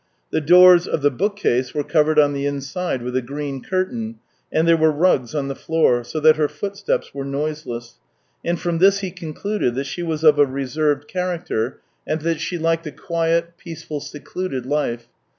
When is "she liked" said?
12.41-12.87